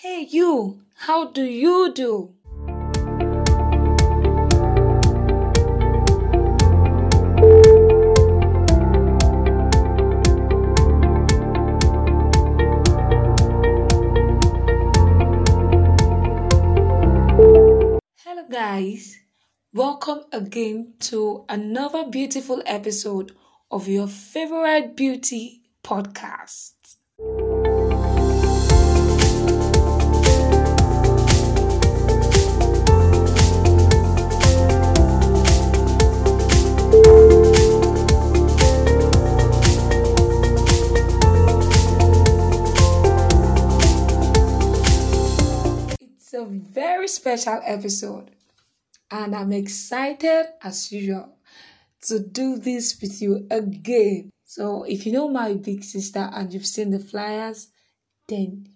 [0.00, 2.32] Hey, you, how do you do?
[18.22, 19.16] Hello, guys.
[19.74, 23.32] Welcome again to another beautiful episode
[23.68, 26.77] of your favorite beauty podcast.
[46.38, 48.30] A very special episode,
[49.10, 51.36] and I'm excited as usual
[52.02, 54.30] to do this with you again.
[54.44, 57.68] So, if you know my big sister and you've seen the flyers,
[58.28, 58.68] then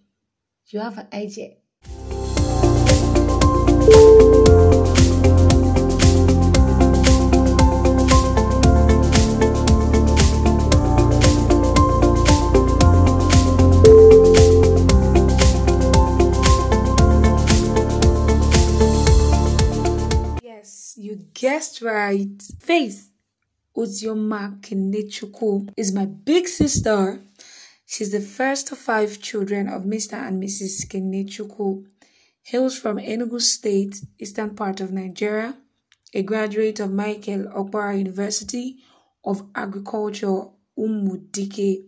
[0.69, 1.62] you have an idea.
[21.83, 22.41] Right.
[22.61, 23.11] Faith
[23.77, 27.21] Uzioma Kenechukwu is my big sister.
[27.87, 30.15] She's the first of five children of Mr.
[30.15, 30.87] and Mrs.
[30.87, 31.87] Kenechukwu.
[32.43, 35.57] Hails from Enugu State, eastern part of Nigeria.
[36.15, 38.79] A graduate of Michael Okpara University
[39.25, 40.45] of Agriculture,
[40.79, 41.85] Umudike,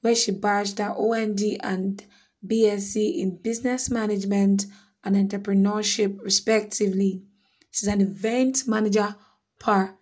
[0.00, 2.04] where she badged her OND and
[2.46, 4.66] BSc in Business Management
[5.02, 7.22] and Entrepreneurship, respectively.
[7.70, 9.16] She's an event manager
[9.64, 9.96] par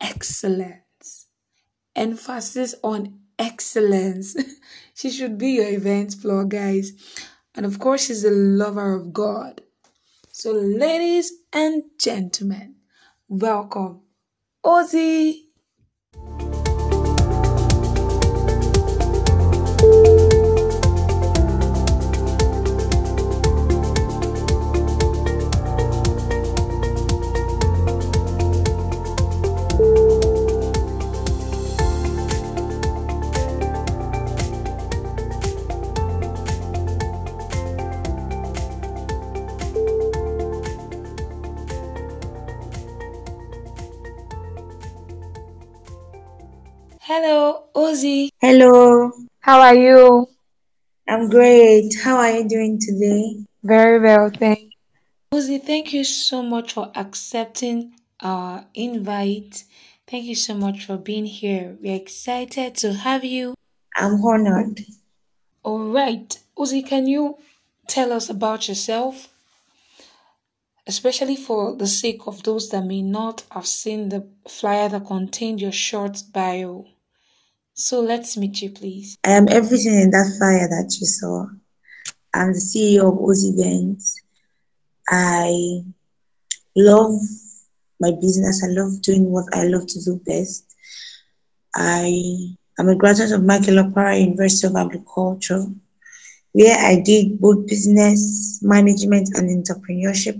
[0.00, 1.26] excellence.
[1.96, 4.36] Emphasis on excellence.
[4.94, 6.92] she should be your event floor, guys.
[7.56, 9.62] And of course, she's a lover of God.
[10.30, 12.76] So, ladies and gentlemen,
[13.28, 14.02] welcome,
[14.64, 15.49] Ozzy.
[49.42, 50.28] How are you?
[51.08, 51.94] I'm great.
[52.02, 53.46] How are you doing today?
[53.62, 54.70] Very well, thank you.
[55.32, 59.64] Ozzy, thank you so much for accepting our invite.
[60.06, 61.78] Thank you so much for being here.
[61.80, 63.54] We're excited to have you.
[63.96, 64.80] I'm honored.
[65.62, 67.38] All right, Ozzy, can you
[67.86, 69.28] tell us about yourself?
[70.86, 75.62] Especially for the sake of those that may not have seen the flyer that contained
[75.62, 76.84] your short bio.
[77.80, 79.16] So let's meet you, please.
[79.24, 81.46] I am everything in that fire that you saw.
[82.34, 84.20] I'm the CEO of Oz Events.
[85.08, 85.80] I
[86.76, 87.18] love
[87.98, 88.62] my business.
[88.62, 90.66] I love doing what I love to do best.
[91.74, 95.64] I am a graduate of Michael Okpara University of Agriculture,
[96.52, 100.38] where I did both business management and entrepreneurship.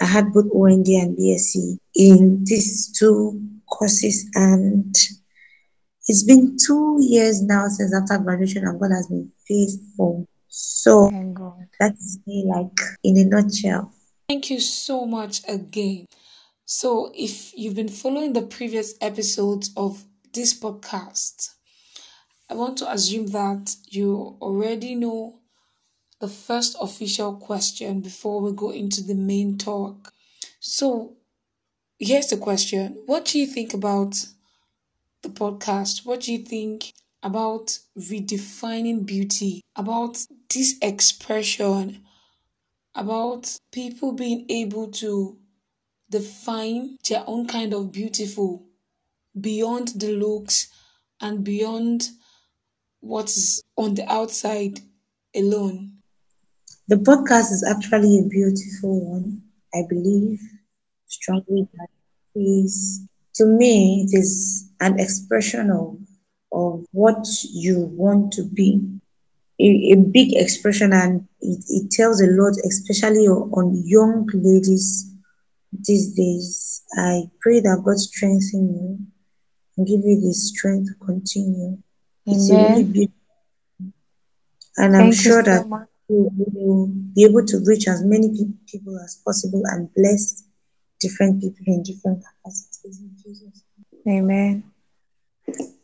[0.00, 4.94] I had both OND and BSc in these two courses, and
[6.08, 10.26] it's been two years now since after graduation, and God has been faithful.
[10.48, 11.10] So
[11.78, 13.92] that is me, like in a nutshell.
[14.28, 16.06] Thank you so much again.
[16.64, 21.50] So, if you've been following the previous episodes of this podcast,
[22.48, 25.40] I want to assume that you already know
[26.20, 30.12] the first official question before we go into the main talk.
[30.60, 31.16] So,
[31.98, 34.14] here's the question What do you think about
[35.22, 36.04] the podcast?
[36.04, 39.62] What do you think about redefining beauty?
[39.76, 40.18] About
[40.52, 42.02] this expression?
[42.94, 45.38] About people being able to
[46.10, 48.66] define their own kind of beautiful
[49.40, 50.68] beyond the looks
[51.20, 52.10] and beyond
[53.00, 54.80] what's on the outside
[55.34, 55.92] alone.
[56.88, 59.42] The podcast is actually a beautiful one.
[59.74, 60.40] I believe
[61.06, 61.88] strongly that
[62.34, 65.96] is to me it is an expression of
[66.52, 68.80] of what you want to be.
[69.60, 75.10] A, a big expression and it, it tells a lot, especially on young ladies
[75.72, 76.82] these days.
[76.98, 78.98] I pray that God strengthen you
[79.76, 81.78] and give you the strength to continue.
[82.26, 83.22] It's a really beautiful
[84.76, 85.88] and I'm Thank you sure so that much.
[86.08, 90.44] we will be able to reach as many pe- people as possible and bless
[91.00, 93.64] different people in different capacities in Jesus.
[94.08, 94.71] Amen.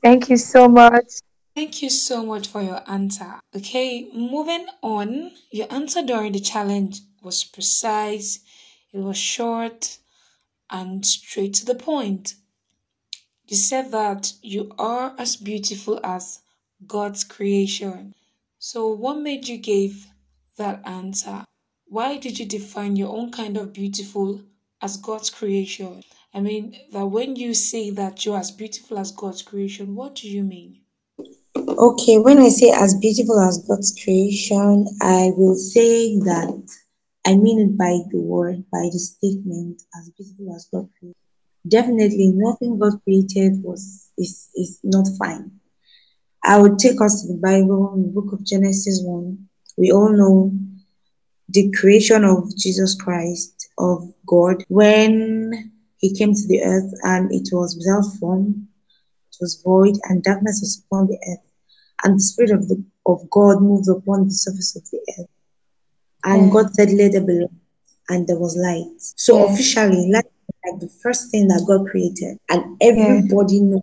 [0.03, 1.21] Thank you so much.
[1.55, 3.41] Thank you so much for your answer.
[3.55, 5.33] Okay, moving on.
[5.51, 8.39] Your answer during the challenge was precise,
[8.93, 9.99] it was short,
[10.71, 12.35] and straight to the point.
[13.47, 16.41] You said that you are as beautiful as
[16.87, 18.15] God's creation.
[18.59, 20.07] So, what made you give
[20.57, 21.45] that answer?
[21.87, 24.43] Why did you define your own kind of beautiful
[24.83, 26.03] as God's creation?
[26.35, 30.29] I mean, that when you say that you're as beautiful as God's creation, what do
[30.29, 30.81] you mean?
[31.57, 36.63] Okay, when I say as beautiful as God's creation, I will say that
[37.27, 41.17] I mean it by the word, by the statement, as beautiful as God created.
[41.67, 45.51] Definitely, nothing God created was is, is not fine.
[46.45, 49.39] I would take us to the Bible, in the book of Genesis 1.
[49.77, 50.53] We all know
[51.49, 57.49] the creation of Jesus Christ, of God, when he came to the earth and it
[57.53, 58.69] was without form,
[59.33, 61.45] it was void, and darkness was upon the earth.
[62.05, 65.29] And the Spirit of, the, of God moved upon the surface of the earth.
[66.25, 66.53] And Yeah.
[66.53, 67.51] God said, Let there be light,
[68.09, 68.95] and there was light.
[68.99, 69.53] So Yeah.
[69.53, 73.83] officially, light is like the first thing that God created, and everybody knows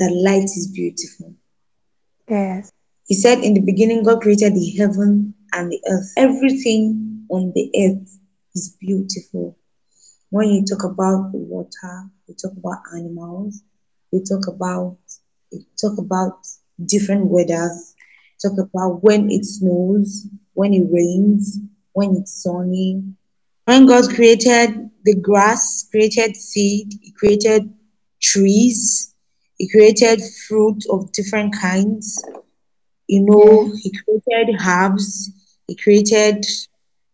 [0.00, 1.34] that light is beautiful.
[2.28, 2.72] Yes.
[3.06, 6.12] He said, In the beginning, God created the heaven and the earth.
[6.16, 8.18] Everything on the earth
[8.54, 9.56] is beautiful.
[10.34, 11.96] When you talk about water,
[12.26, 13.62] you talk about animals,
[14.12, 14.96] you talk about
[15.52, 16.38] you talk about
[16.84, 17.94] different weathers,
[18.42, 21.58] talk about when it snows, when it rains,
[21.92, 23.02] when it's sunny.
[23.66, 27.72] When God created the grass, created seed, He created
[28.20, 29.14] trees,
[29.58, 32.22] He created fruit of different kinds
[33.08, 35.30] you know, he created herbs,
[35.68, 36.44] he created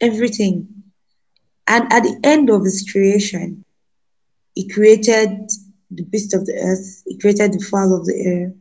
[0.00, 0.79] everything.
[1.70, 3.64] And at the end of his creation,
[4.56, 5.48] he created
[5.92, 8.52] the beast of the earth, he created the fowl of the air,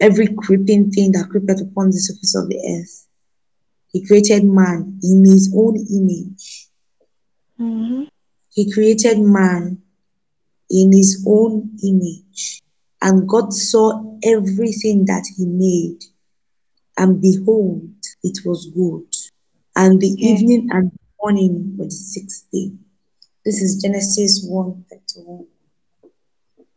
[0.00, 3.06] every creeping thing that creepeth upon the surface of the earth.
[3.92, 6.68] He created man in his own image.
[7.60, 8.04] Mm-hmm.
[8.54, 9.82] He created man
[10.70, 12.62] in his own image.
[13.02, 16.02] And God saw everything that he made.
[16.96, 17.90] And behold,
[18.22, 19.06] it was good.
[19.76, 22.70] And the evening and morning the sixth day.
[23.44, 25.46] This is Genesis 1 31.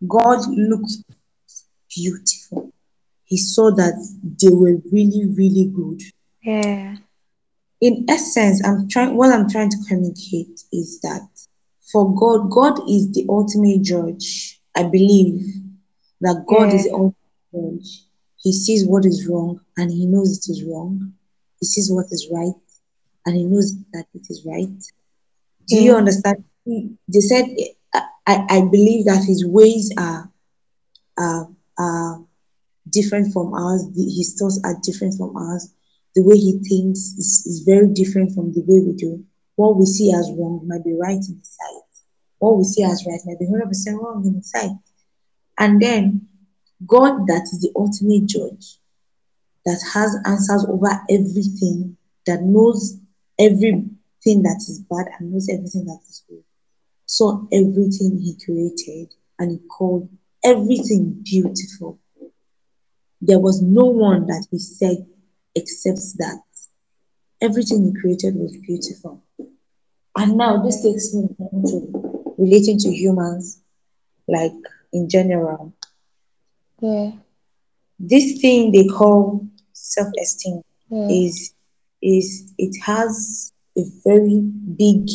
[0.08, 0.92] God looked
[1.96, 2.72] beautiful.
[3.26, 3.96] He saw that
[4.42, 6.02] they were really, really good.
[6.44, 6.96] Yeah.
[7.82, 11.28] In essence, I'm trying what I'm trying to communicate is that
[11.92, 14.60] for God, God is the ultimate judge.
[14.76, 15.42] I believe
[16.22, 17.16] that God is the ultimate
[17.54, 18.06] judge.
[18.38, 21.14] He sees what is wrong and he knows it is wrong.
[21.60, 22.54] He sees what is right
[23.26, 24.70] and he knows that it is right.
[25.68, 26.44] Do you understand?
[26.66, 27.46] He- They said,
[27.94, 30.30] I, I I believe that his ways are,
[31.18, 32.26] are, are
[32.90, 33.84] different from ours.
[33.96, 35.74] His thoughts are different from ours.
[36.16, 39.24] The way he thinks is, is very different from the way we do.
[39.56, 41.84] What we see as wrong might be right in his sight.
[42.40, 44.72] What we see as right might be 100% wrong in his sight.
[45.58, 46.28] And then
[46.86, 48.80] God, that is the ultimate judge,
[49.66, 52.98] that has answers over everything, that knows
[53.42, 56.44] everything that is bad and knows everything that is good,
[57.06, 60.10] saw everything he created and he called
[60.44, 62.00] everything beautiful.
[63.22, 65.06] There was no one that he said
[65.56, 66.42] except that.
[67.42, 69.24] Everything he created was beautiful.
[70.16, 71.28] And now this takes me
[71.68, 73.62] to relating to humans,
[74.28, 74.54] like
[74.94, 75.74] in general.
[76.82, 77.12] Yeah.
[78.00, 81.08] This thing they call self-esteem Yeah.
[81.10, 81.54] is
[82.02, 84.42] is it has a very
[84.78, 85.08] big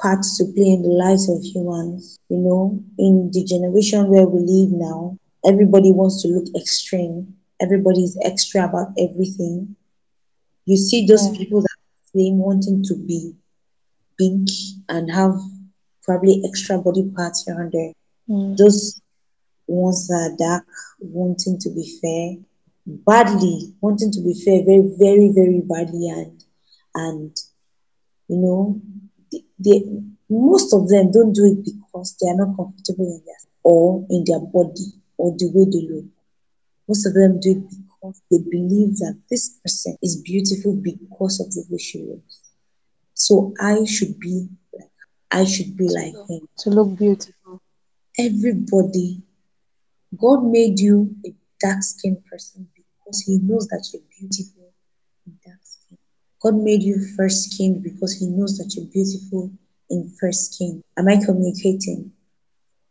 [0.00, 2.18] part to play in the lives of humans.
[2.28, 7.34] You know, in the generation where we live now, everybody wants to look extreme.
[7.60, 9.74] Everybody is extra about everything.
[10.66, 11.38] You see those Yeah.
[11.38, 11.76] people that
[12.12, 13.34] claim wanting to be
[14.16, 14.48] big
[14.88, 15.34] and have
[16.02, 17.92] probably extra body parts here and there.
[18.28, 18.56] Mm.
[18.56, 19.00] Those
[19.66, 20.66] ones that are dark,
[21.00, 22.36] wanting to be fair,
[22.88, 26.44] badly, wanting to be fair, very, very, very badly, and
[26.94, 27.36] and
[28.28, 28.80] you know,
[29.32, 29.82] they, they
[30.30, 34.24] most of them don't do it because they are not comfortable in their or in
[34.26, 36.04] their body or the way they look.
[36.86, 41.52] Most of them do it because they believe that this person is beautiful because of
[41.52, 42.40] the way she looks.
[43.14, 44.90] So I should be like
[45.30, 46.48] I should be like him.
[46.60, 47.60] To look beautiful.
[48.18, 49.22] Everybody,
[50.16, 52.68] God made you a dark skinned person
[53.08, 54.70] because He knows that you're beautiful
[55.26, 55.98] in dark skin.
[56.42, 59.50] God made you fair skinned because He knows that you're beautiful
[59.90, 60.82] in fair skin.
[60.98, 62.12] Am I communicating?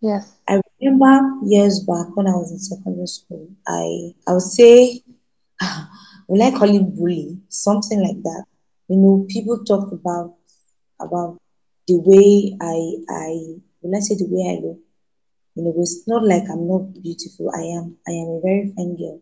[0.01, 0.33] Yes.
[0.47, 5.03] I remember years back when I was in secondary school, I I would say,
[6.27, 7.37] will I call it bully?
[7.49, 8.45] Something like that.
[8.87, 10.33] You know, people talk about
[10.99, 11.37] about
[11.87, 12.77] the way I
[13.09, 14.79] I will I say the way I look.
[15.55, 17.51] You know, it's not like I'm not beautiful.
[17.53, 17.97] I am.
[18.07, 19.21] I am a very fine girl.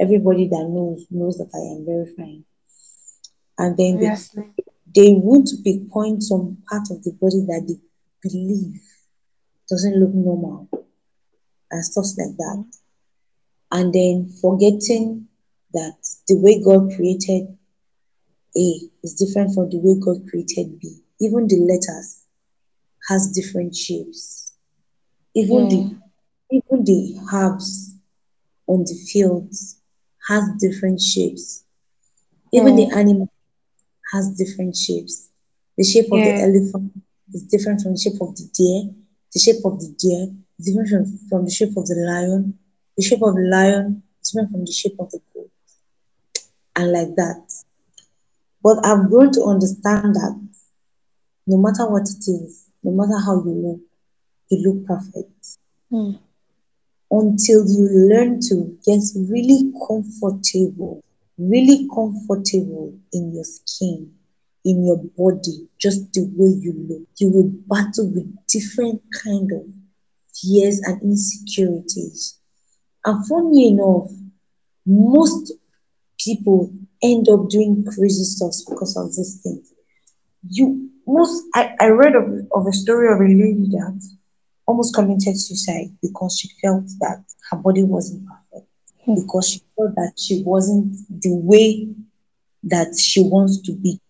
[0.00, 2.44] Everybody that knows knows that I am very fine.
[3.58, 4.54] And then they Obviously.
[4.94, 7.78] they want to pinpoint some part of the body that they
[8.22, 8.80] believe
[9.68, 10.68] doesn't look normal
[11.70, 12.64] and stuff like that.
[13.70, 15.28] And then forgetting
[15.72, 15.96] that
[16.28, 17.56] the way God created
[18.56, 20.98] A is different from the way God created B.
[21.20, 22.24] Even the letters
[23.08, 24.52] has different shapes.
[25.34, 25.68] Even Yeah.
[25.70, 25.98] the
[26.50, 27.94] even the herbs
[28.66, 29.80] on the fields
[30.28, 31.64] has different shapes.
[32.52, 33.32] Even the animal
[34.12, 35.30] has different shapes.
[35.76, 36.92] The shape of the elephant
[37.32, 38.92] is different from the shape of the deer.
[39.32, 42.58] The shape of the deer is different from, from the shape of the lion.
[42.96, 45.50] The shape of the lion is different from the shape of the goat.
[46.76, 47.42] And like that.
[48.62, 50.48] But I've grown to understand that
[51.46, 53.80] no matter what it is, no matter how you look,
[54.50, 55.58] you look perfect.
[55.90, 56.12] Hmm.
[57.14, 61.04] Until you learn to get really comfortable,
[61.36, 64.10] really comfortable in your skin,
[64.64, 69.62] in your body, just the way you look, you will battle with different kind of
[70.34, 72.38] fears and insecurities.
[73.04, 74.10] And funny enough,
[74.86, 75.52] most
[76.18, 79.72] people end up doing crazy stuff because of these things.
[80.48, 84.00] You most I, I read of, of a story of a lady that
[84.66, 88.70] almost committed suicide because she felt that her body wasn't perfect.
[89.04, 89.14] Hmm.
[89.14, 91.88] Because she felt that she wasn't the way
[92.64, 94.00] that she wants to be.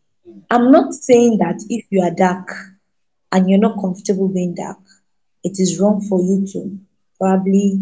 [0.51, 2.49] I'm not saying that if you are dark
[3.33, 4.79] and you're not comfortable being dark,
[5.43, 6.79] it is wrong for you to
[7.19, 7.81] probably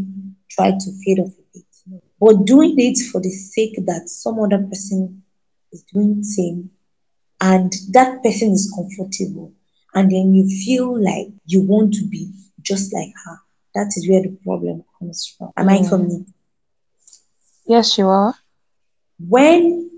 [0.48, 2.02] try to fade off a bit.
[2.20, 5.22] But doing it for the sake that some other person
[5.72, 6.70] is doing the same
[7.40, 9.52] and that person is comfortable
[9.94, 12.30] and then you feel like you want to be
[12.62, 13.38] just like her.
[13.74, 15.50] That is where the problem comes from.
[15.56, 15.82] Am I mm.
[15.82, 15.88] Yeah.
[15.88, 16.34] communicating?
[17.66, 18.34] Yes, you are.
[19.18, 19.90] When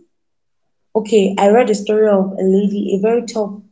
[0.95, 3.63] okay, I read a story of a lady, a very top,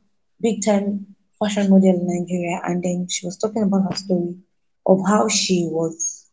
[0.41, 4.37] big time fashion model in Nigeria, and then she was talking about her story
[4.87, 6.27] of how she was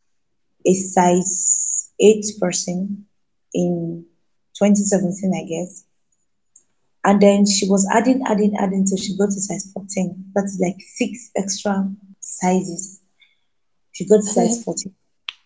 [0.66, 3.06] a size eight person
[3.54, 4.06] in
[4.58, 5.84] 2017, I guess.
[7.04, 10.32] And then she was adding, adding, adding till she got to size 14.
[10.36, 11.90] That's like six extra
[12.28, 13.02] sizes.
[13.92, 14.94] She got to size 14.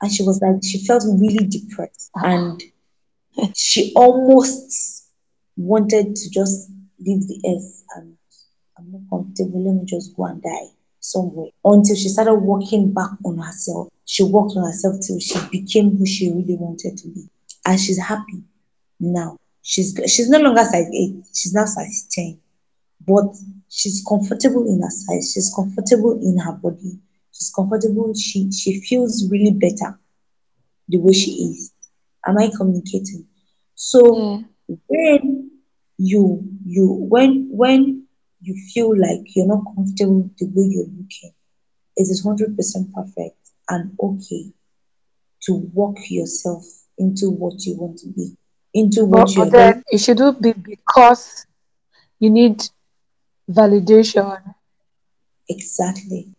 [0.02, 2.12] And she was like, she felt really depressed.
[2.16, 2.26] Ah.
[2.26, 2.64] And
[3.56, 5.10] she almost
[5.56, 6.70] wanted to just
[7.00, 8.18] leave the earth and
[8.78, 9.64] I'm not comfortable.
[9.64, 10.70] Let me just go and die
[11.00, 11.50] somewhere.
[11.64, 13.90] Until she started working back on herself.
[14.06, 17.30] She worked on herself till she became who she really wanted to be.
[17.66, 18.44] And she's happy
[19.00, 19.38] now.
[19.62, 21.16] She's she's no longer size eight.
[21.34, 22.40] She's now size ten.
[23.08, 23.36] But
[23.70, 25.32] she's comfortable in her size.
[25.34, 27.00] She's comfortable in her body.
[27.32, 28.14] She's comfortable.
[28.14, 30.00] She she feels really better
[30.88, 31.72] the way she is.
[32.28, 33.26] Am I communicating?
[33.76, 34.40] So Yeah.
[34.88, 35.52] when
[35.98, 38.04] you you when when
[38.42, 41.34] you feel like you're not comfortable the way you're looking,
[41.96, 43.38] it is hundred percent perfect
[43.70, 44.52] and okay
[45.44, 46.64] to walk yourself
[46.98, 48.36] into what you want to be,
[48.74, 51.46] into what But, you're but then it shouldn't be because
[52.20, 52.62] you need
[53.58, 54.28] validation.
[55.50, 56.34] exactly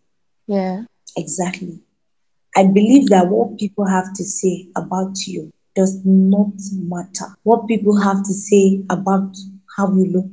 [0.47, 0.83] Yeah.
[1.17, 1.79] exactly.
[2.55, 7.35] I believe that what people have to say about you does not matter.
[7.43, 9.35] What people have to say about
[9.77, 10.29] how you look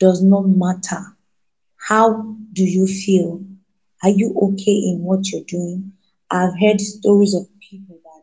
[0.00, 1.00] does not matter.
[1.76, 3.42] How do you feel?
[4.02, 5.92] Are you okay in what you're doing?
[6.30, 8.22] I've heard stories of people that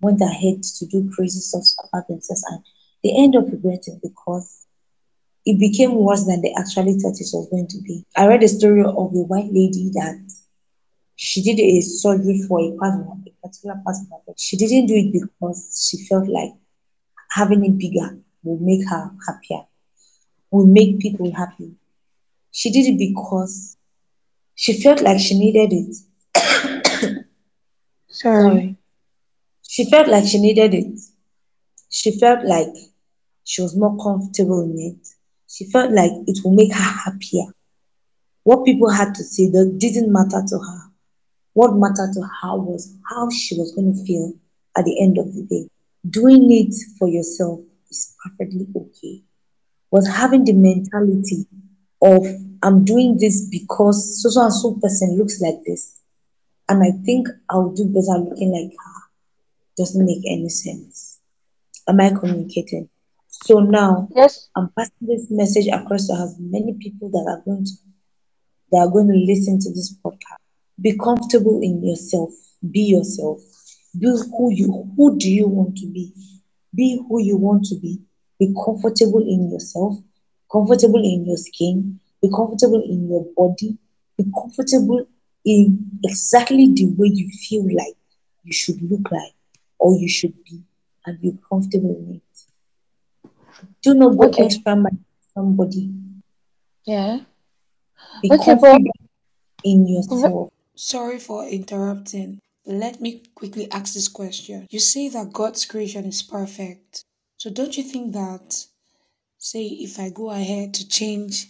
[0.00, 2.60] went ahead to do crazy stuff about themselves and
[3.04, 4.66] they end up regretting because
[5.48, 8.04] it became worse than they actually thought it was going to be.
[8.14, 10.20] I read a story of a white lady that
[11.16, 14.36] she did a surgery for a part a particular part of her body.
[14.36, 16.52] She didn't do it because she felt like
[17.30, 19.62] having it bigger will make her happier,
[20.50, 21.72] will make people happy.
[22.52, 23.78] She did it because
[24.54, 27.24] she felt like she needed it.
[28.10, 28.76] Sorry.
[29.66, 31.00] She felt like she needed it.
[31.88, 32.74] She felt like
[33.44, 35.08] she was more comfortable in it.
[35.48, 37.46] She felt like it will make her happier.
[38.44, 40.80] What people had to say that didn't matter to her.
[41.54, 44.32] What mattered to her was how she was going to feel
[44.76, 45.68] at the end of the day.
[46.08, 49.22] Doing it for yourself is perfectly okay.
[49.90, 51.46] was having the mentality
[52.02, 52.24] of
[52.62, 56.00] I'm doing this because so so and so person looks like this,
[56.68, 59.00] and I think I'll do better looking like her.
[59.76, 61.18] Doesn't make any sense.
[61.86, 62.88] Am I communicating?
[63.44, 64.48] So now Yes.
[64.56, 67.72] I'm passing this message across to as many people that are going to
[68.72, 70.42] that are going to listen to this podcast.
[70.80, 72.30] Be comfortable in yourself.
[72.70, 73.40] Be yourself.
[73.98, 76.12] Be who you who do you want to be.
[76.74, 77.98] Be who you want to be.
[78.38, 79.96] Be comfortable in yourself,
[80.52, 83.76] comfortable in your skin, be comfortable in your body,
[84.16, 85.04] be comfortable
[85.44, 87.94] in exactly the way you feel like
[88.44, 89.32] you should look like
[89.78, 90.62] or you should be,
[91.06, 92.22] and be comfortable in it.
[93.82, 94.44] Do not go Okay.
[94.44, 94.98] extra mile
[95.34, 95.90] somebody.
[96.84, 97.20] Yeah.
[98.22, 98.80] Be Okay, but
[99.64, 100.50] in yourself.
[100.74, 102.38] Sorry for interrupting.
[102.66, 104.66] Let me quickly ask this question.
[104.70, 107.02] You say that God's creation is perfect.
[107.36, 108.66] So don't you think that,
[109.38, 111.46] say, if I go ahead to change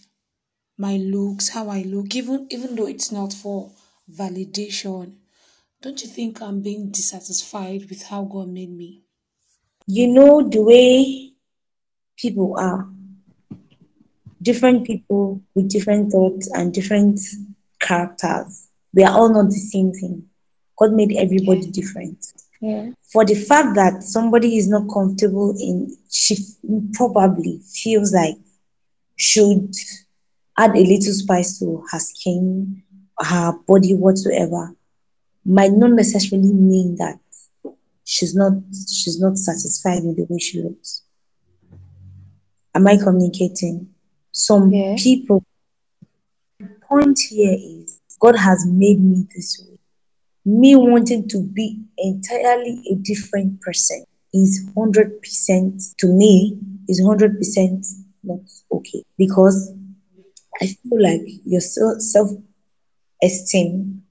[0.79, 3.73] my looks, how I look, even even though it's not for
[4.11, 5.17] validation,
[5.83, 9.03] don't you think I'm being dissatisfied with how God made me?
[9.87, 11.28] You know the way
[12.19, 12.87] people are.
[14.41, 17.19] Different people with different thoughts and different
[17.81, 18.69] characters.
[18.93, 20.29] We are all not the same thing.
[20.79, 22.25] God made everybody different.
[22.61, 22.91] yeah.
[23.13, 26.37] For the fact that somebody is not comfortable in, she
[26.93, 28.37] probably feels like
[29.17, 29.75] should
[30.57, 32.83] add a little spice to her skin,
[33.19, 34.75] her body, whatsoever,
[35.45, 37.19] might not necessarily mean that
[38.05, 41.03] she's not she's not satisfied with the way she looks.
[42.75, 43.89] Am I communicating?
[44.33, 44.97] Some Yeah.
[44.97, 45.43] people
[46.61, 49.79] the point here is God has made me this way.
[50.45, 56.59] Me wanting to be entirely a different person is 100% to me
[56.89, 57.87] is 100%
[58.25, 58.41] not
[58.73, 59.73] okay because
[60.61, 62.31] I feel like your self
[63.23, 64.03] esteem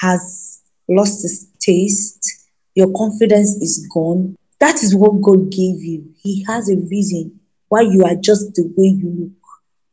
[0.00, 4.36] has lost its taste, your confidence is gone.
[4.60, 6.14] That is what God gave you.
[6.22, 7.39] He has a reason
[7.70, 9.32] why you are just the way you look.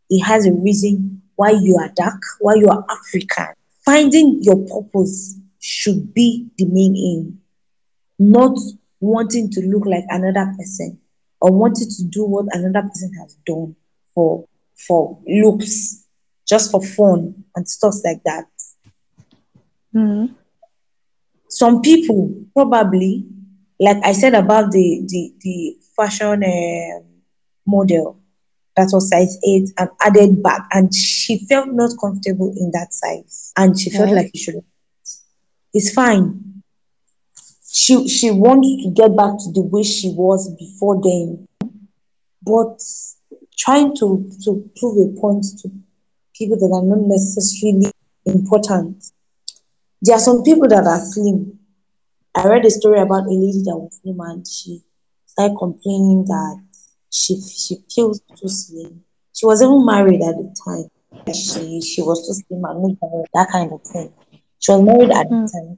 [0.09, 3.55] It has a reason why you are dark, why you are African.
[3.85, 7.41] Finding your purpose should be the main aim,
[8.19, 8.57] not
[8.99, 10.99] wanting to look like another person
[11.41, 13.75] or wanting to do what another person has done
[14.15, 14.45] for
[14.87, 16.05] for looks,
[16.47, 18.45] just for fun and stuff like that.
[19.95, 20.35] Mm.
[21.49, 23.25] Some people probably,
[23.79, 27.06] like I said about the the, the fashion um
[27.67, 28.19] model.
[28.75, 30.67] That was size 8 and added back.
[30.71, 33.51] And she felt not comfortable in that size.
[33.57, 34.63] And she felt like she should
[35.73, 36.63] it's fine.
[37.69, 41.47] She she wants to get back to the way she was before then.
[42.41, 42.81] But
[43.57, 45.69] trying to to prove a point to
[46.33, 47.91] people that are not necessarily
[48.25, 49.03] important.
[50.01, 51.59] There are some people that are slim.
[52.33, 54.81] I read a story about a lady that was slim and she
[55.25, 56.66] started complaining that
[57.11, 60.89] she she feels too slim she was even married at the time.
[61.31, 64.09] She she was too slim and not married, that kind of thing.
[64.59, 65.51] She was married at the Mm.
[65.53, 65.77] time.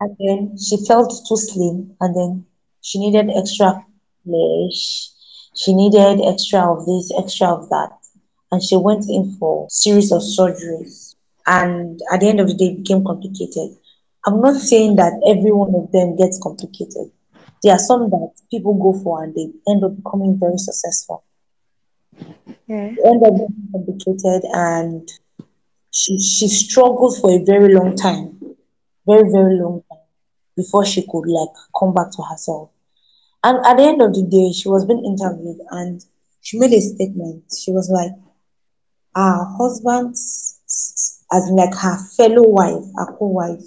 [0.00, 2.46] And then she felt too slim and then
[2.80, 3.84] she needed extra
[4.24, 5.10] flesh.
[5.54, 7.90] She needed extra of this extra of that.
[8.50, 11.14] And she went in for series of surgeries.
[11.46, 13.76] And at the end of the day it became complicated.
[14.26, 17.10] I'm not saying that every one of them gets complicated
[17.62, 21.22] there are some that people go for and they end up becoming very successful
[22.66, 22.90] Yeah.
[22.96, 25.08] they end up getting complicated and
[25.90, 28.26] she she struggled for a very long time
[29.06, 30.06] very very long time
[30.56, 32.70] before she could like come back to herself
[33.44, 36.04] and at the end of the day she was being interviewed and
[36.42, 38.12] she made a statement she was like
[39.14, 40.14] her husband
[41.32, 43.64] as in like her fellow wife her co-wife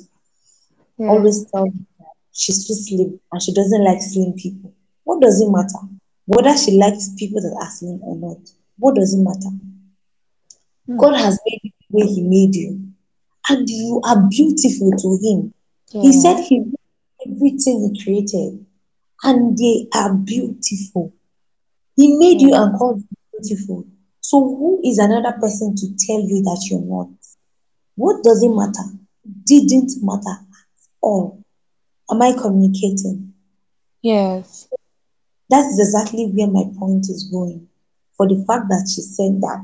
[0.97, 1.07] Yeah.
[1.07, 1.85] always tell me
[2.33, 4.73] she's too slim and she doesn't like slim people.
[5.03, 5.87] What does it matter
[6.25, 8.39] whether she likes people that are slim or not?
[8.77, 9.55] What does it matter?
[10.85, 10.97] Hmm.
[10.97, 12.89] god has made you the way he made you
[13.49, 15.53] and you are beautiful to him.
[15.91, 16.01] Yeah.
[16.01, 16.75] he said he made
[17.27, 18.65] everything he created
[19.23, 21.13] and they are beautiful.
[21.95, 23.85] He made you and called you beautiful.
[24.19, 27.09] So who is another person to tell you that you're not?
[27.95, 28.83] What does it matter?
[29.45, 31.42] Didn't matter at all
[32.11, 33.33] am i communicating
[34.01, 34.67] Yes.
[35.49, 37.67] that is exactly where my point is going.
[38.17, 39.63] For the fact that she said that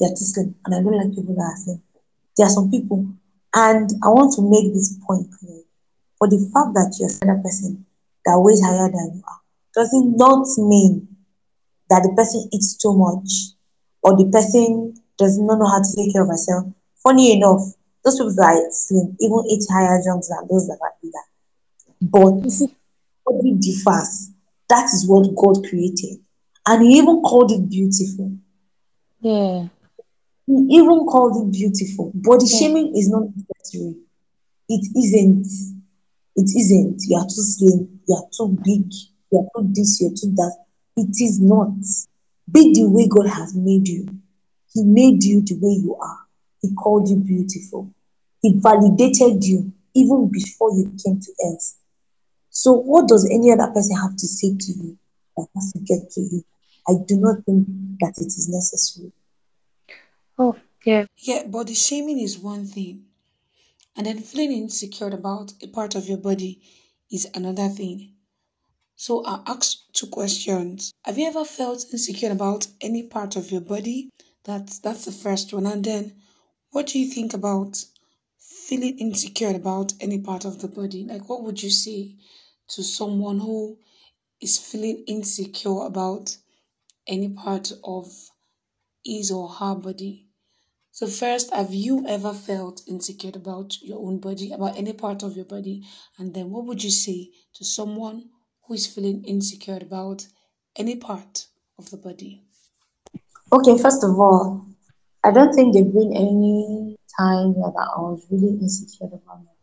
[0.00, 1.82] they're too slim, and I don't like people that are slim.
[2.36, 3.06] There are some people,
[3.54, 5.62] and I want to make this point clear.
[6.18, 7.84] For the fact that you're another person
[8.24, 9.40] that weighs higher than you are,
[9.74, 11.08] does it not mean
[11.90, 13.54] that the person eats too much
[14.02, 16.66] or the person does not know how to take care of herself.
[17.02, 17.60] Funny enough,
[18.04, 21.26] those people that are slim even eat higher junks than those that are bigger.
[22.10, 22.32] But
[23.24, 24.30] body differs.
[24.68, 26.18] That is what God created.
[26.66, 28.32] And He even called it beautiful.
[29.20, 29.68] Yeah.
[30.46, 32.12] He even called it beautiful.
[32.14, 32.58] Body Yeah.
[32.58, 33.96] shaming is not necessary.
[34.68, 35.46] It isn't.
[36.36, 37.02] It isn't.
[37.08, 38.00] You are too slim.
[38.06, 38.92] You are too big.
[39.30, 40.00] You are too this.
[40.00, 40.56] You are too that.
[40.96, 41.74] It is not.
[42.50, 44.06] Be the way God has made you.
[44.74, 46.18] He made you the way you are.
[46.60, 47.90] He called you beautiful.
[48.42, 51.76] He validated you even before you came to earth.
[52.56, 54.96] So, what does any other person have to say to you
[55.36, 56.44] that has to get to you?
[56.88, 57.66] I do not think
[57.98, 59.12] that it is necessary.
[60.38, 61.06] Oh, yeah.
[61.18, 63.06] Yeah, body shaming is one thing,
[63.96, 66.62] and then feeling insecure about a part of your body
[67.10, 68.12] is another thing.
[68.94, 70.92] So I'll ask two questions.
[71.04, 74.10] Have you ever felt insecure about any part of your body?
[74.44, 75.66] That's that's the first one.
[75.66, 76.12] And then
[76.70, 77.84] what do you think about
[78.38, 81.02] feeling insecure about any part of the body?
[81.04, 82.14] Like what would you say
[82.68, 83.78] to someone who
[84.40, 86.36] is feeling insecure about
[87.06, 88.12] any part of
[89.04, 90.28] his or her body?
[90.90, 95.34] So first, have you ever felt insecure about your own body, about any part of
[95.36, 95.82] your body?
[96.18, 98.30] And then what would you say to someone
[98.62, 100.26] who is feeling insecure about
[100.76, 101.46] any part
[101.78, 102.44] of the body?
[103.52, 104.66] Okay, first of all,
[105.24, 109.53] I don't think there's been any time that I was really insecure about my.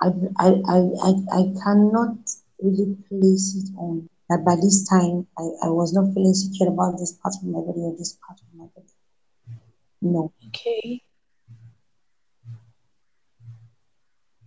[0.00, 2.18] I, I, I, I, cannot
[2.62, 6.98] really place it on that by this time I, I was not feeling secure about
[6.98, 8.92] this part of my body or this part of my body.
[10.02, 10.32] No.
[10.48, 11.02] Okay.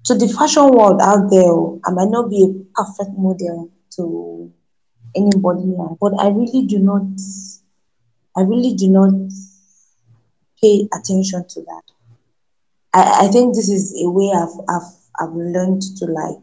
[0.03, 1.53] So the fashion world out there,
[1.85, 4.51] I might not be a perfect model to
[5.15, 7.03] anybody, but I really do not,
[8.35, 9.13] I really do not
[10.61, 11.83] pay attention to that.
[12.93, 16.37] I, I think this is a way I've, I've, I've learned to like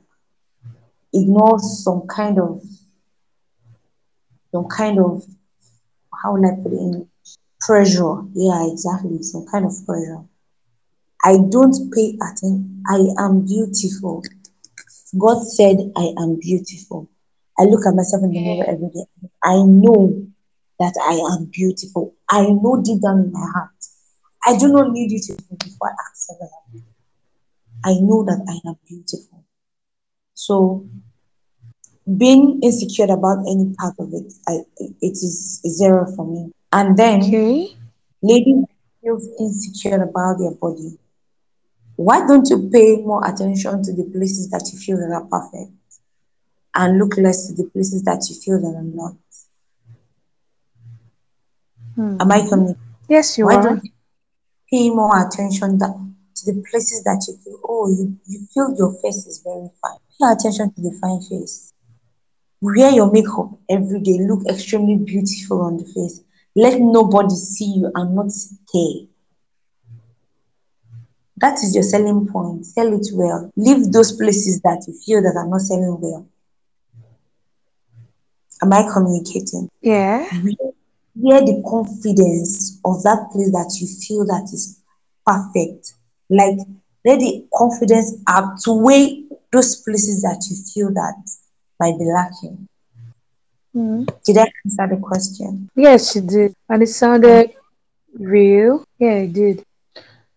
[1.12, 2.62] ignore some kind of,
[4.52, 5.22] some kind of,
[6.22, 7.08] how will I put it in?
[7.60, 8.22] Pressure.
[8.34, 9.22] Yeah, exactly.
[9.22, 10.22] Some kind of pressure.
[11.24, 12.82] I don't pay attention.
[12.88, 14.22] I am beautiful.
[15.18, 17.08] God said I am beautiful.
[17.58, 19.06] I look at myself in the mirror every day.
[19.42, 20.26] I know
[20.78, 22.14] that I am beautiful.
[22.28, 23.70] I know deep down in my heart.
[24.44, 26.82] I do not need you to before I accept that.
[27.84, 29.44] I know that I am beautiful.
[30.34, 30.86] So
[32.18, 34.58] being insecure about any part of it, I,
[35.00, 36.50] it is zero for me.
[36.72, 37.76] And then Okay.
[38.22, 38.64] ladies
[39.02, 40.98] feel insecure about their body.
[41.96, 45.72] Why don't you pay more attention to the places that you feel that are perfect
[46.74, 49.14] and look less to the places that you feel that are not?
[51.96, 52.18] Hmm.
[52.20, 52.76] Am I coming?
[53.08, 53.62] Yes, you Why are.
[53.62, 53.90] don't you
[54.70, 55.94] pay more attention that,
[56.36, 59.98] to the places that you feel, oh, you, you feel your face is very fine.
[60.20, 61.72] Pay attention to the fine face.
[62.60, 64.18] Wear your makeup every day.
[64.20, 66.22] Look extremely beautiful on the face.
[66.54, 69.08] Let nobody see you and not stay.
[71.38, 72.64] That is your selling point.
[72.64, 73.50] Sell it well.
[73.56, 76.26] Leave those places that you feel that are not selling well.
[78.62, 79.68] Am I communicating?
[79.82, 80.26] Yeah.
[80.42, 80.72] Wear
[81.18, 84.80] wear the confidence of that place that you feel that is
[85.26, 85.94] perfect.
[86.28, 86.58] Like
[87.04, 91.14] let the confidence outweigh those places that you feel that
[91.78, 92.68] might be lacking.
[93.72, 94.04] Hmm.
[94.24, 95.68] Did I answer the question?
[95.76, 96.54] Yes, she did.
[96.68, 97.52] And it sounded
[98.18, 98.84] real.
[98.98, 99.62] Yeah, it did.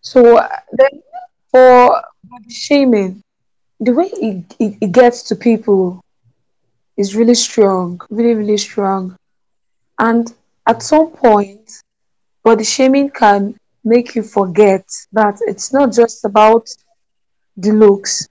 [0.00, 1.02] So then
[1.50, 2.02] for
[2.48, 3.22] shaming,
[3.80, 6.02] the way it, it, it gets to people
[6.96, 9.16] is really strong, really, really strong.
[9.98, 10.32] And
[10.66, 11.82] at some point,
[12.44, 16.68] body shaming can make you forget that it's not just about
[17.56, 18.28] the looks.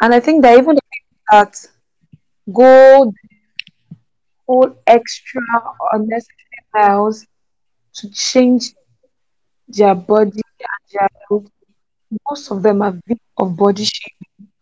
[0.00, 1.66] And I think that even the people that
[2.52, 3.12] go
[4.46, 5.42] all extra
[5.92, 7.26] unnecessary miles
[7.94, 8.72] to change
[9.68, 11.46] their body and their look,
[12.30, 14.52] most of them are victims of body shaming.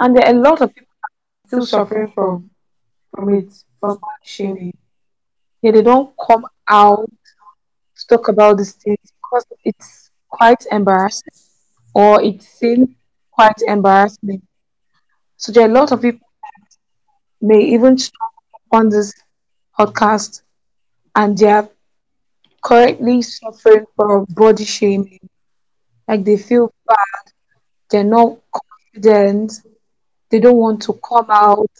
[0.00, 0.88] And there are a lot of people
[1.46, 2.50] still suffering from
[3.14, 4.76] from it, from body shaming.
[5.60, 7.10] Yeah, they don't come out
[8.08, 11.32] talk about these things because it's quite embarrassing
[11.94, 12.88] or it seems
[13.30, 14.42] quite embarrassing.
[15.36, 16.26] So there are a lot of people
[17.40, 19.12] may even stumble on this
[19.78, 20.42] podcast
[21.14, 21.68] and they are
[22.62, 25.20] currently suffering from body shaming.
[26.08, 27.24] Like they feel bad,
[27.90, 29.52] they're not confident,
[30.30, 31.70] they don't want to come out,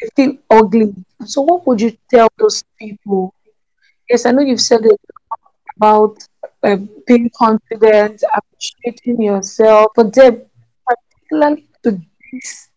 [0.00, 0.94] they feel ugly.
[1.24, 3.34] So what would you tell those people?
[4.08, 5.00] Yes, I know you've said it
[5.76, 6.18] about
[6.62, 10.44] uh, being confident, appreciating yourself, but then
[10.86, 12.00] particularly to
[12.32, 12.70] these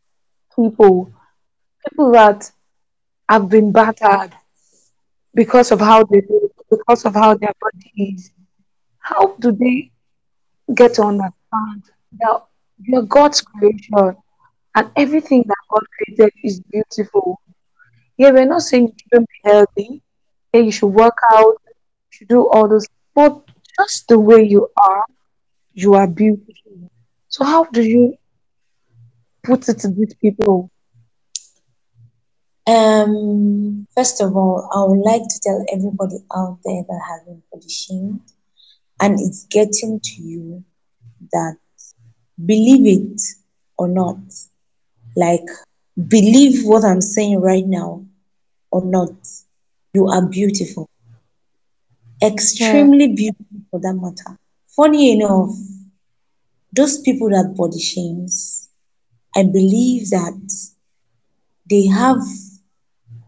[0.56, 1.12] people,
[1.88, 2.52] people that
[3.30, 4.34] have been battered
[5.34, 8.32] because of how they look, because of how their body is.
[9.00, 9.92] How do they
[10.74, 11.84] get to understand
[12.20, 12.44] that
[12.82, 14.16] you're God's creation
[14.76, 17.40] and everything that God created is beautiful?
[18.18, 20.02] Yeah, we're not saying you shouldn't be healthy,
[20.54, 21.58] yeah, you should work out,
[22.20, 23.42] you do all those, but
[23.80, 25.04] just the way you are,
[25.74, 26.92] you are beautiful.
[27.30, 28.16] So how do you
[29.44, 30.70] put it to these people?
[32.68, 37.44] Um, first of all, I would like to tell everybody out there that has been
[37.52, 38.22] body shamed
[39.02, 40.64] and it's getting to you
[41.32, 41.58] that
[42.44, 43.22] believe it
[43.78, 44.18] or not,
[45.16, 45.46] like
[46.08, 48.06] believe what I'm saying right now
[48.72, 49.12] or not,
[49.94, 50.85] you are beautiful,
[52.22, 54.38] Yeah, extremely beautiful for that matter.
[54.76, 55.50] Funny enough,
[56.72, 58.70] those people that body shames,
[59.36, 60.40] I believe that
[61.70, 62.22] they have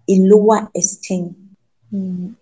[0.10, 1.36] a lower esteem.
[1.93, 2.36] Mm,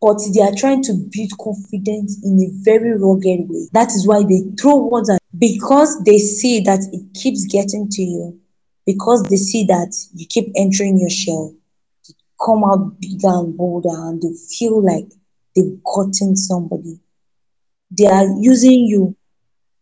[0.00, 3.68] but they are trying to build confidence in a very rugged way.
[3.72, 8.02] That is why they throw words at because they see that it keeps getting to
[8.02, 8.38] you,
[8.86, 11.54] because they see that you keep entering your shell,
[12.08, 15.10] you come out bigger and bolder, and they feel like
[15.54, 16.98] they've gotten somebody.
[17.90, 19.16] They are using you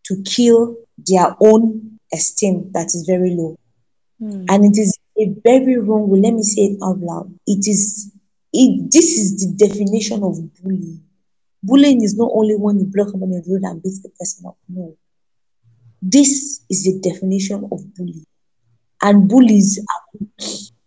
[0.07, 3.57] to kill their own esteem that is very low.
[4.21, 6.21] mm, And it is a very wrong way.
[6.21, 7.33] Let me say it out loud.
[7.47, 8.11] It is
[8.53, 11.03] it this is the definition of bullying.
[11.63, 14.47] Bullying is not only when you block someone on the road and beat the person
[14.47, 14.57] up.
[14.69, 14.97] No.
[16.03, 18.25] This is the definition of bullying.
[19.03, 20.37] And bullies are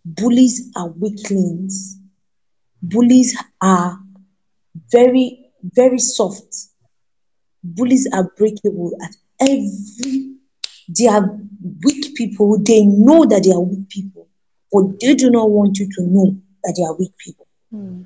[0.04, 1.98] bullies are weaklings.
[2.82, 4.00] Bullies are
[4.90, 6.54] very, very soft.
[7.62, 10.34] Bullies are breakable at every
[10.88, 11.36] they are
[11.84, 12.58] weak people.
[12.62, 14.28] They know that they are weak people,
[14.72, 17.46] but they do not want you to know that they are weak people.
[17.74, 18.04] mm,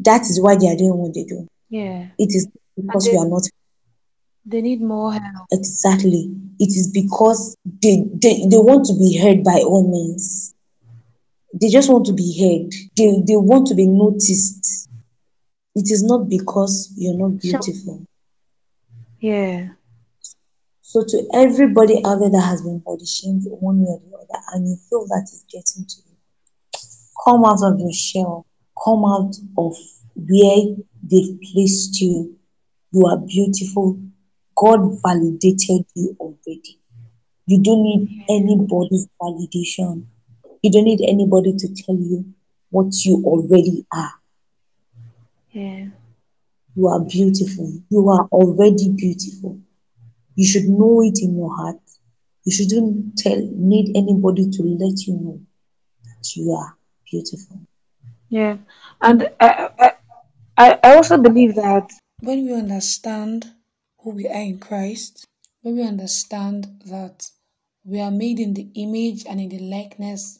[0.00, 1.46] That is why they are doing what they do.
[1.68, 2.06] yeah.
[2.18, 3.42] It is because we are not
[4.44, 5.46] they need more help.
[5.50, 6.30] exactly.
[6.58, 10.54] It is because they, they, they want to be heard by all means.
[11.54, 12.72] They just want to be heard.
[12.96, 14.88] They, they want to be noticed.
[15.74, 18.06] It is not because you're not beautiful.
[19.20, 19.68] yeah,
[20.82, 24.42] So to everybody out there that has been body shamed one way or the other,
[24.52, 26.16] and you feel that it's getting to you,
[27.24, 28.46] come out of your shell.
[28.84, 29.76] Come out of
[30.16, 32.36] where they've placed you.
[32.90, 33.98] You are beautiful.
[34.56, 36.80] God validated you already.
[37.46, 40.06] You don't need anybody's validation.
[40.62, 42.34] You don't need anybody to tell you
[42.70, 44.12] what you already are.
[45.52, 45.86] Yeah,
[46.74, 47.72] You are beautiful.
[47.90, 49.60] You are already beautiful.
[50.34, 51.76] You should know it in your heart.
[52.44, 55.40] You shouldn't tell need anybody to let you know
[56.04, 56.76] that you are
[57.10, 57.60] beautiful.
[58.28, 58.56] yeah.
[59.00, 59.92] And I, I,
[60.58, 63.46] I I also believe that When we understand
[64.00, 65.26] who we are in Christ,
[65.62, 67.28] when we understand that
[67.84, 70.38] we are made in the image and in the likeness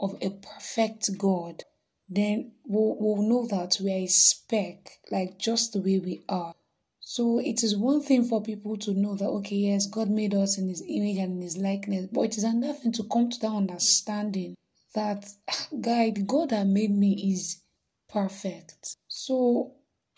[0.00, 1.64] of a perfect God,
[2.08, 6.54] then we'll, we'll know that we are a speck, like just the way we are.
[7.00, 10.58] So it is one thing for people to know that, okay, yes, God made us
[10.58, 13.40] in His image and in His likeness, but it is another thing to come to
[13.40, 14.56] that understanding
[14.94, 15.28] that,
[15.80, 17.60] guy, the God that made me is
[18.08, 18.96] perfect.
[19.08, 19.72] So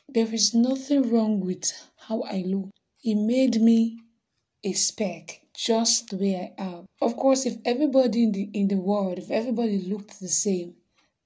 [0.09, 2.71] there is nothing wrong with how I look.
[2.99, 4.01] He made me
[4.63, 6.87] a speck, just the way I am.
[7.01, 10.75] Of course, if everybody in the in the world, if everybody looked the same,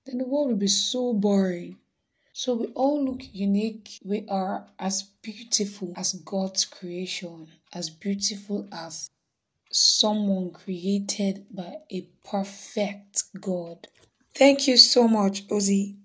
[0.07, 1.79] then the world would be so boring.
[2.33, 3.99] So we all look unique.
[4.05, 9.11] We are as beautiful as God's creation, as beautiful as
[9.73, 13.89] someone created by a perfect God.
[14.35, 15.97] Thank you so much, Ozzy.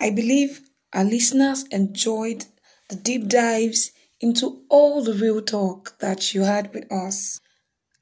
[0.00, 2.46] I believe our listeners enjoyed
[2.88, 7.40] the deep dives into all the real talk that you had with us.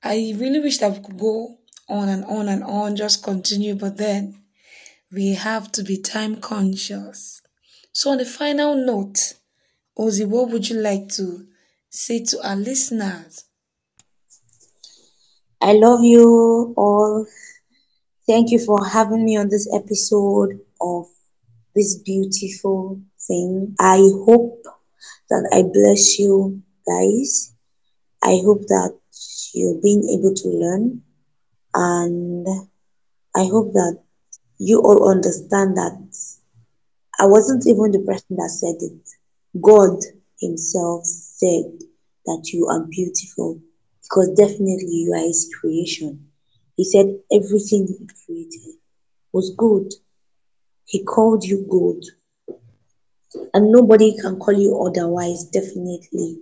[0.03, 1.59] I really wish that we could go
[1.89, 4.38] on and on and on, just continue, but then
[5.11, 7.41] we have to be time conscious.
[7.93, 9.35] So, on the final note,
[9.99, 11.47] Ozzy, what would you like to
[11.91, 13.45] say to our listeners?
[15.61, 17.27] I love you all.
[18.27, 21.07] Thank you for having me on this episode of
[21.75, 23.75] this beautiful thing.
[23.81, 24.63] I hope
[25.31, 27.55] that I bless you guys.
[28.23, 28.99] I hope that
[29.55, 31.03] you're being able to learn
[31.75, 32.47] and
[33.37, 33.99] I hope that
[34.59, 35.99] you all understand that
[37.21, 39.61] I wasn't even the person that said it.
[39.61, 39.99] God
[40.41, 41.73] Himself said
[42.27, 43.61] that you are beautiful
[44.03, 46.29] because definitely you are His creation.
[46.77, 48.77] He said everything He created
[49.33, 49.93] was good.
[50.87, 52.05] He called you good.
[53.55, 56.39] And nobody can call you otherwise, definitely.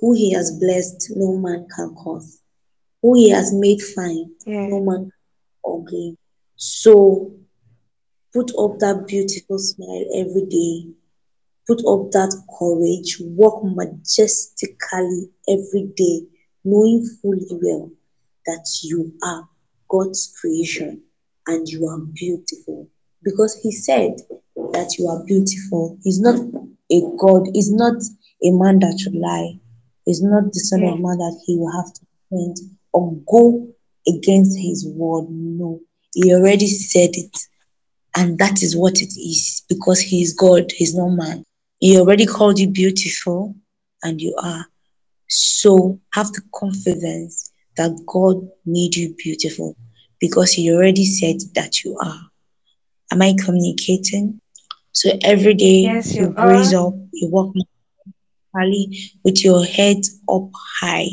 [0.00, 2.40] Who He has blessed, no man can curse.
[3.02, 4.66] Who He has made fine, Yeah.
[4.68, 5.12] no man can
[5.64, 6.16] ugly.
[6.56, 7.37] So
[8.32, 10.92] put up that beautiful smile every day.
[11.66, 13.16] Put up that courage.
[13.20, 16.22] Walk majestically every day,
[16.64, 17.90] knowing fully well
[18.46, 19.48] that you are
[19.88, 21.02] God's creation
[21.46, 22.88] and you are beautiful.
[23.22, 24.16] Because He said
[24.72, 25.98] that you are beautiful.
[26.02, 26.36] He's not
[26.90, 27.96] a God, He's not
[28.42, 29.58] a man that should lie.
[30.04, 30.92] He's not the Son Yeah.
[30.92, 32.58] of Man that He will have to point
[32.92, 33.68] or go
[34.06, 35.26] against His word.
[35.30, 35.80] No,
[36.14, 37.36] He already said it.
[38.16, 41.44] And that is what it is because He is God, He's not man.
[41.78, 43.54] He already called you beautiful,
[44.02, 44.66] and you are.
[45.28, 49.76] So have the confidence that God made you beautiful
[50.20, 52.20] because He already said that you are.
[53.12, 54.40] Am I communicating?
[54.92, 57.54] So every day Yes, you you brace up, you walk
[59.24, 61.08] with your head up high.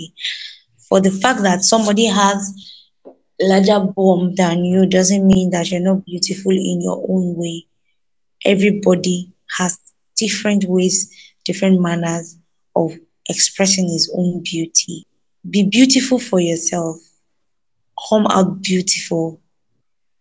[0.89, 2.84] For the fact that somebody has
[3.39, 7.65] larger bomb than you doesn't mean that you're not beautiful in your own way.
[8.43, 9.77] Everybody has
[10.15, 12.37] different ways, different manners
[12.75, 12.93] of
[13.29, 15.05] expressing his own beauty.
[15.49, 16.97] Be beautiful for yourself.
[18.09, 19.41] Come out beautiful.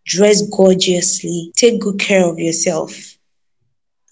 [0.07, 1.53] Dress gorgeously.
[1.57, 3.17] Take good care of yourself.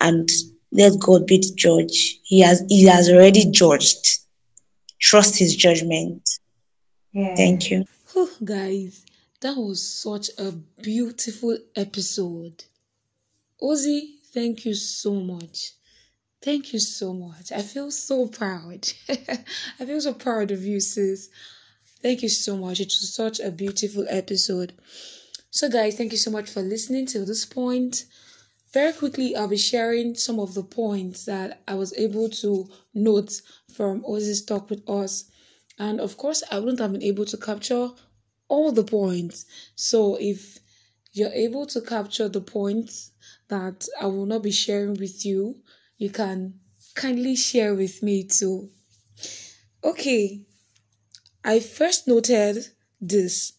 [0.01, 0.29] And
[0.73, 2.19] let God be the judge.
[2.25, 4.19] He has he has already judged.
[5.01, 6.29] Trust his judgment.
[7.12, 7.35] Yeah.
[7.37, 7.85] Thank you.
[8.12, 9.07] Whew, guys,
[9.40, 12.64] that was such a beautiful episode.
[13.61, 15.72] Ozzy, thank you so much.
[16.42, 17.53] Thank you so much.
[17.53, 18.87] I feel so proud.
[19.09, 21.31] I feel so proud of you, sis.
[22.03, 22.81] Thank you so much.
[22.81, 24.75] It was such a beautiful episode.
[25.51, 28.05] So, guys, thank you so much for listening till this point.
[28.72, 33.40] Very quickly, I'll be sharing some of the points that I was able to note
[33.72, 35.31] from Ozzy's talk with us.
[35.78, 37.90] And of course, I wouldn't have been able to capture
[38.48, 39.46] all the points.
[39.74, 40.58] So, if
[41.12, 43.12] you're able to capture the points
[43.48, 45.62] that I will not be sharing with you,
[45.98, 46.61] you can
[46.94, 48.70] kindly share with me too.
[49.85, 50.42] Okay,
[51.44, 52.68] I first noted
[53.00, 53.54] this.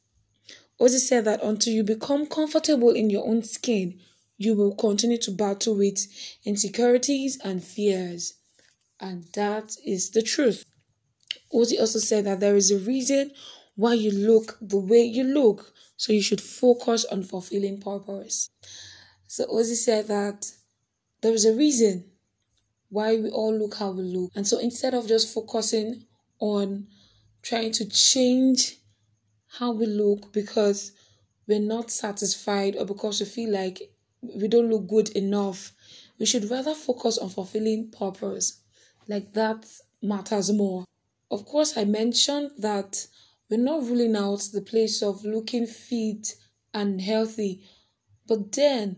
[0.80, 4.00] Ozzy said that until you become comfortable in your own skin,
[4.38, 6.08] you will continue to battle with
[6.46, 8.36] insecurities and fears.
[9.00, 10.66] And that is the truth.
[11.54, 13.32] Ozzy also said that there is a reason
[13.76, 18.50] why you look the way you look, so you should focus on fulfilling purpose.
[19.28, 20.46] So Ozzy said that
[21.22, 22.06] there is a reason
[22.90, 24.32] why we all look how we look.
[24.36, 26.06] And so instead of just focusing
[26.40, 26.88] on
[27.42, 28.78] trying to change
[29.48, 30.92] how we look because
[31.48, 33.82] we're not satisfied or because we feel like
[34.22, 35.72] we don't look good enough,
[36.20, 38.62] we should rather focus on fulfilling purpose.
[39.08, 39.66] Like that
[40.02, 40.86] matters more.
[41.32, 43.08] Of course, I mentioned that
[43.50, 46.36] we're not ruling out the place of looking fit
[46.74, 47.64] and healthy,
[48.28, 48.98] but then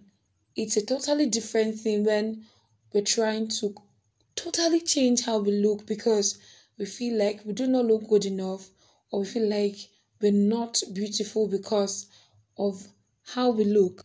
[0.55, 2.45] it's a totally different thing when
[2.93, 3.75] we're trying to
[4.35, 6.37] totally change how we look because
[6.77, 8.69] we feel like we do not look good enough
[9.11, 9.75] or we feel like
[10.21, 12.07] we're not beautiful because
[12.57, 12.87] of
[13.33, 14.03] how we look.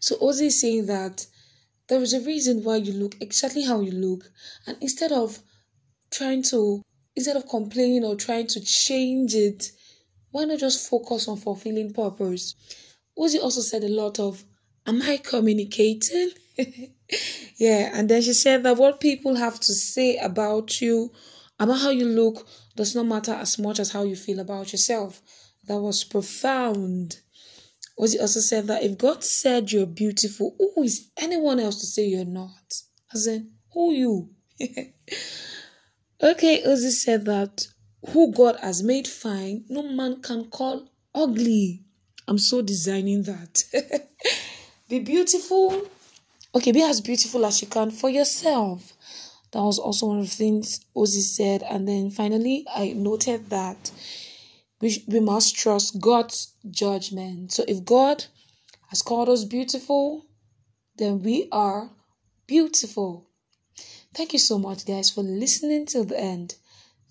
[0.00, 1.26] So Ozzy is saying that
[1.88, 4.30] there is a reason why you look exactly how you look,
[4.66, 5.40] and instead of
[6.10, 6.82] trying to
[7.16, 9.70] instead of complaining or trying to change it,
[10.30, 12.54] why not just focus on fulfilling purpose?
[13.18, 14.44] Ozzy also said a lot of,
[14.86, 16.30] Am I communicating?
[17.56, 21.10] yeah, and then she said that what people have to say about you,
[21.58, 22.46] about how you look,
[22.76, 25.22] does not matter as much as how you feel about yourself.
[25.66, 27.20] That was profound.
[27.98, 32.06] Ozzy also said that if God said you're beautiful, who is anyone else to say
[32.06, 32.74] you're not?
[33.12, 34.30] As in, who you?
[36.22, 37.66] okay, Ozzy said that
[38.10, 41.82] who God has made fine, no man can call ugly.
[42.26, 43.64] I'm so designing that.
[44.88, 45.88] be beautiful.
[46.54, 48.92] Okay, be as beautiful as you can for yourself.
[49.52, 51.62] That was also one of the things Ozzy said.
[51.62, 53.90] And then finally, I noted that
[54.80, 57.52] we, we must trust God's judgment.
[57.52, 58.24] So if God
[58.88, 60.26] has called us beautiful,
[60.96, 61.90] then we are
[62.46, 63.28] beautiful.
[64.14, 66.54] Thank you so much, guys, for listening till the end.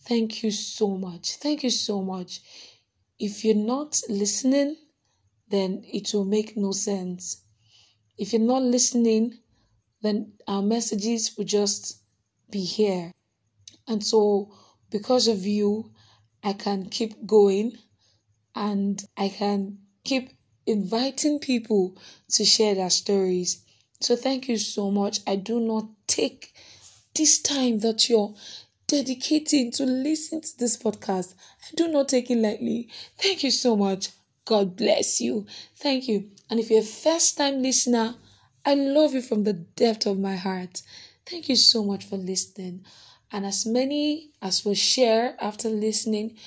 [0.07, 1.35] Thank you so much.
[1.35, 2.39] Thank you so much.
[3.19, 4.77] If you're not listening,
[5.49, 7.43] then it will make no sense.
[8.17, 9.39] If you're not listening,
[10.01, 12.01] then our messages will just
[12.49, 13.11] be here.
[13.85, 14.53] And so,
[14.89, 15.91] because of you,
[16.41, 17.77] I can keep going
[18.55, 20.29] and I can keep
[20.65, 21.97] inviting people
[22.31, 23.61] to share their stories.
[23.99, 25.19] So, thank you so much.
[25.27, 26.53] I do not take
[27.15, 28.33] this time that you're
[28.87, 31.33] dedicating to listen to this podcast.
[31.61, 32.89] I do not take it lightly.
[33.17, 34.09] Thank you so much.
[34.45, 35.45] God bless you.
[35.77, 36.29] Thank you.
[36.49, 38.15] And if you're a first time listener,
[38.65, 40.81] I love you from the depth of my heart.
[41.25, 42.85] Thank you so much for listening.
[43.31, 46.37] And as many as will share after listening,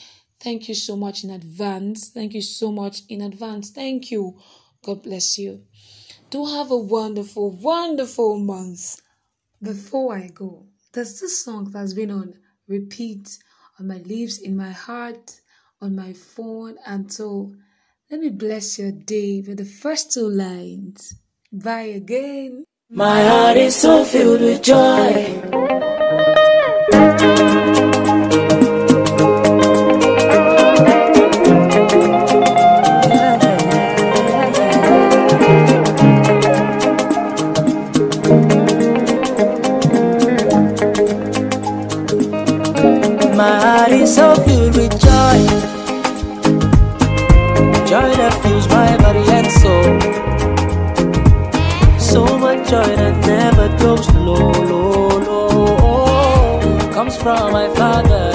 [0.41, 2.11] thank you so much in advance.
[2.11, 3.71] Thank you so much in advance.
[3.71, 4.39] Thank you.
[4.85, 5.62] God bless you.
[6.31, 9.01] Do have a wonderful, wonderful month.
[9.62, 12.34] Before I go, there's this song that's been on
[12.68, 13.38] repeat
[13.78, 15.40] on my lips, in my heart,
[15.80, 17.54] on my phone, and so
[18.11, 21.14] let me bless your day with the first two lines.
[21.52, 22.64] Bye again.
[22.90, 25.95] My heart is so filled with joy.
[53.87, 55.76] Goes low, low, low.
[55.80, 58.26] Oh, comes from my Father